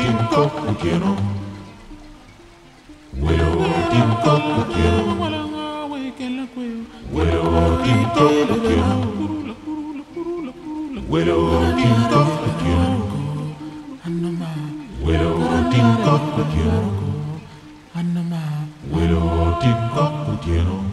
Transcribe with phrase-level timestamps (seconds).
[0.00, 1.10] tinko lo quiero.
[3.12, 3.50] Güero
[3.92, 5.02] tinko lo quiero.
[7.12, 7.44] Güero
[7.84, 8.94] tinko lo quiero.
[11.08, 11.38] Güero
[11.76, 12.92] tinko lo quiero.
[18.92, 19.18] Güero
[19.60, 20.76] tinko lo quiero.
[20.76, 20.89] Tinko.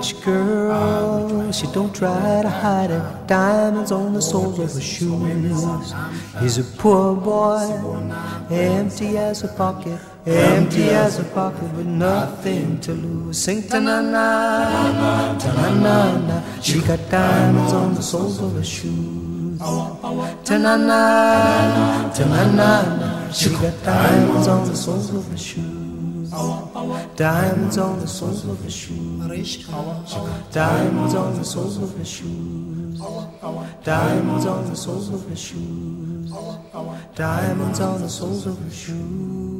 [0.00, 3.02] Rich girl, she don't try to hide it.
[3.26, 5.92] Diamonds on the soles of her shoes.
[6.40, 7.68] He's a poor boy,
[8.50, 13.42] empty as a pocket, empty as a pocket with nothing to lose.
[13.42, 16.60] Sing ta na na, ta na na na.
[16.62, 19.58] She got diamonds on the soles of her shoes.
[19.58, 23.30] Ta na na, ta na na na.
[23.32, 25.79] She got diamonds on the soles of her shoes.
[26.30, 29.66] Diamonds on the soles of her shoes.
[30.52, 33.00] Diamonds on the soles of her shoes.
[33.82, 36.32] Diamonds on the soles of her shoes.
[37.14, 39.59] Diamonds on the soles of her shoes.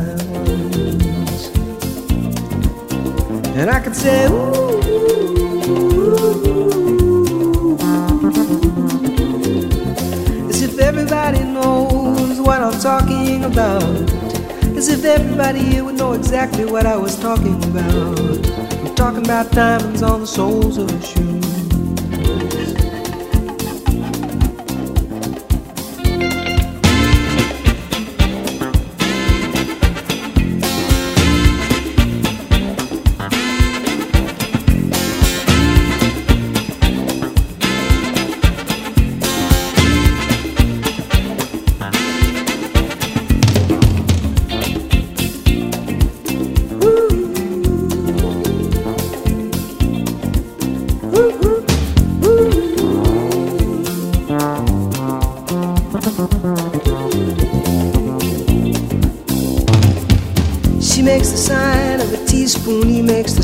[3.61, 5.37] And I could say, ooh, ooh,
[7.45, 7.77] ooh,
[10.49, 13.83] as if everybody knows what I'm talking about.
[14.75, 18.19] As if everybody here would know exactly what I was talking about.
[18.79, 21.40] I'm talking about diamonds on the soles of a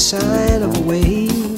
[0.08, 1.58] sign of a wave.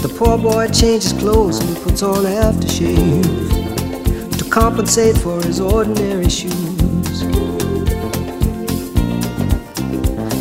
[0.00, 6.30] The poor boy changes clothes and he puts on aftershave to compensate for his ordinary
[6.30, 7.20] shoes.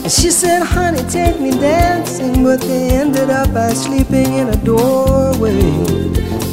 [0.03, 4.55] And she said, Honey, take me dancing, but they ended up by sleeping in a
[4.55, 5.59] doorway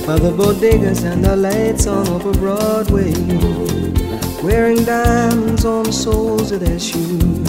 [0.05, 3.13] by the bodegas and the lights on over Broadway,
[4.43, 7.42] wearing diamonds on the soles of their shoes.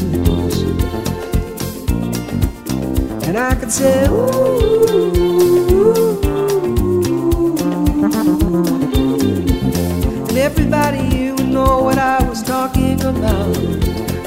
[3.36, 4.14] And I could say, ooh.
[5.72, 6.22] ooh.
[10.30, 13.58] And everybody you would know what I was talking about.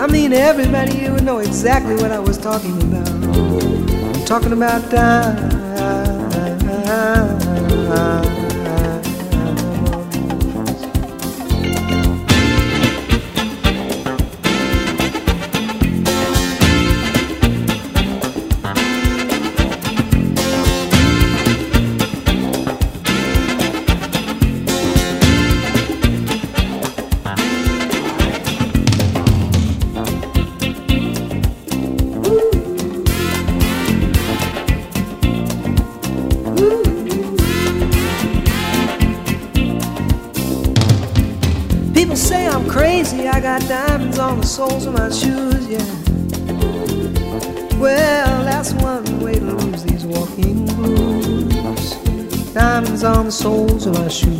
[0.01, 3.09] I mean, everybody you would know exactly what I was talking about.
[3.09, 5.47] I'm talking about time.
[44.57, 45.79] Soles of my shoes, yeah.
[47.79, 51.91] Well, that's one way to lose these walking blues.
[52.55, 54.36] Diamonds on the soles of my shoes.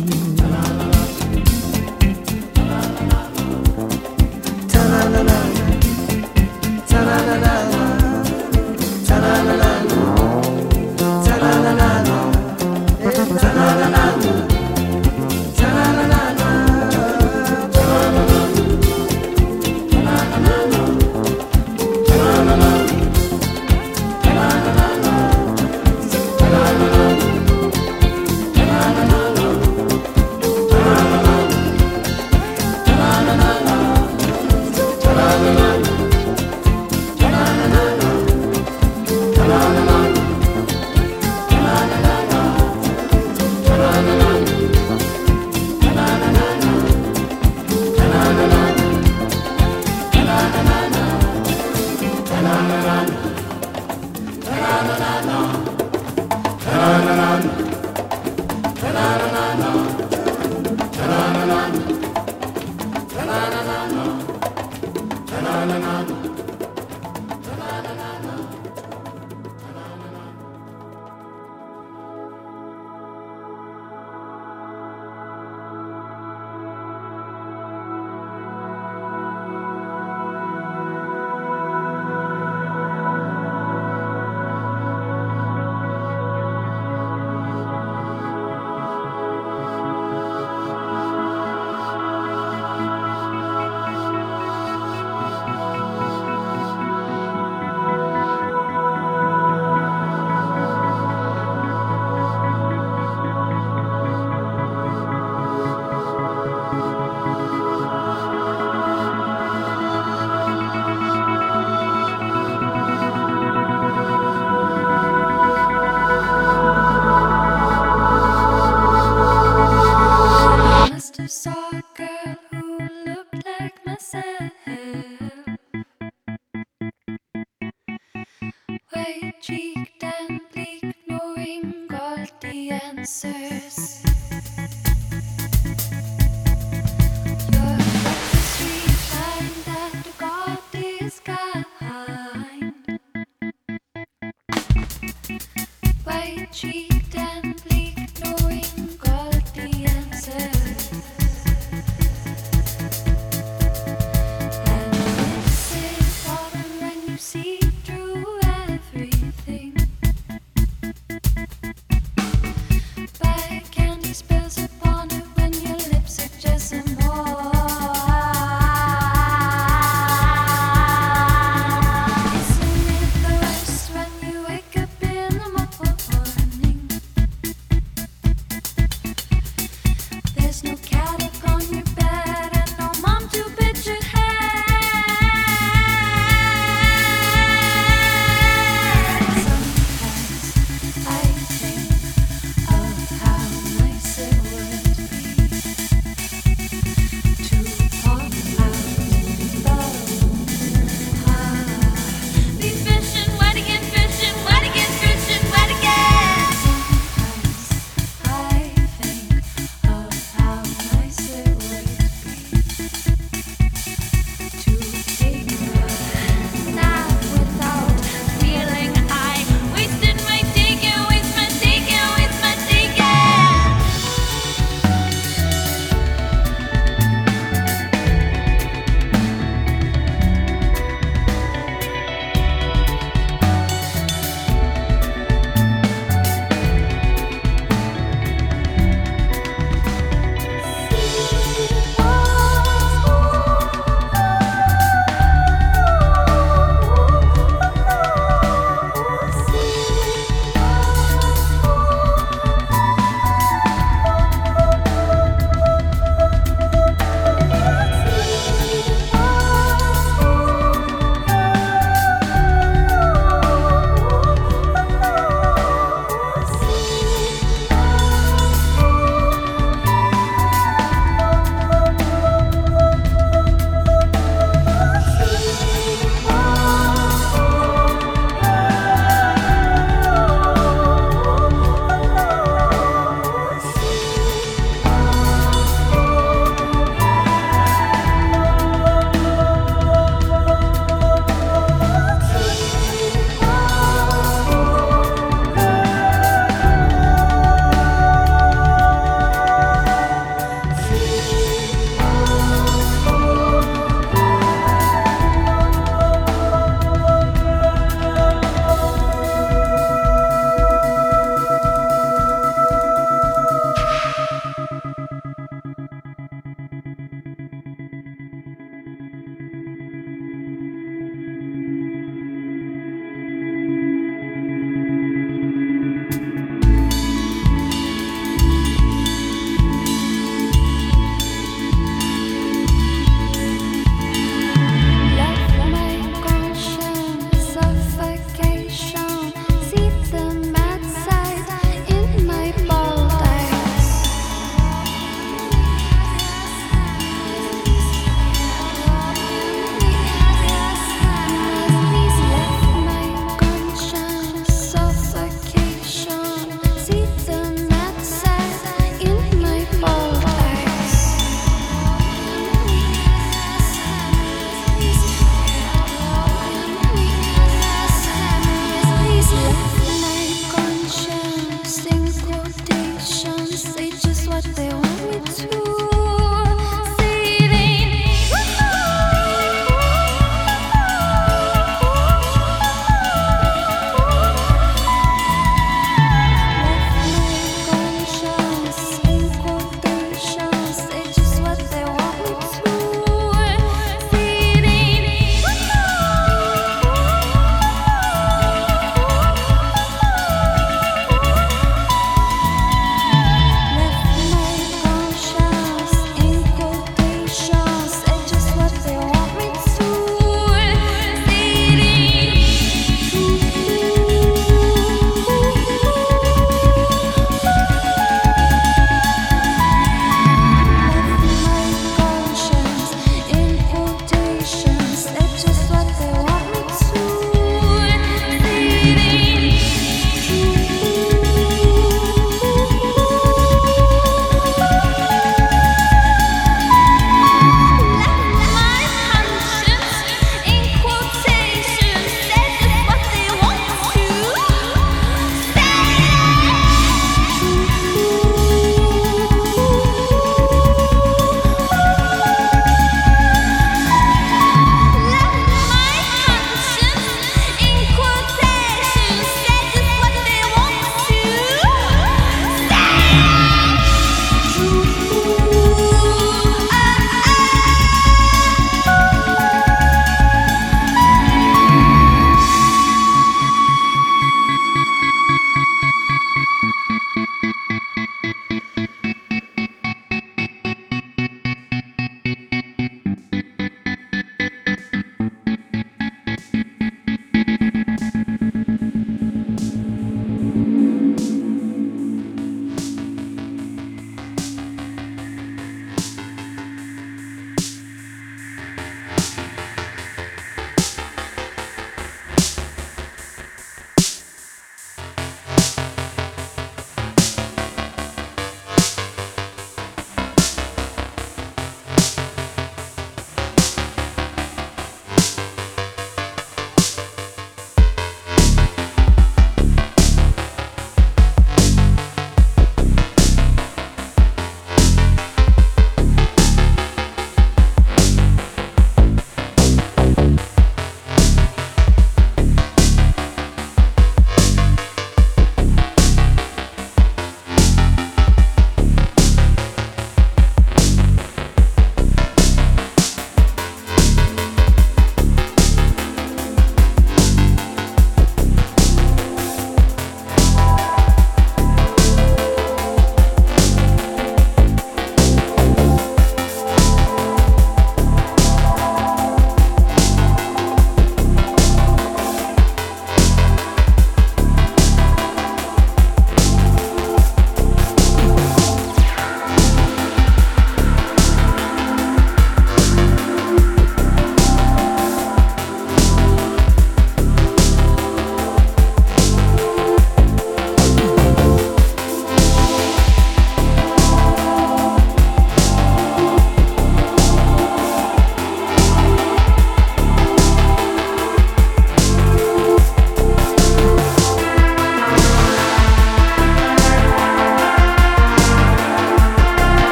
[124.21, 125.16] Spells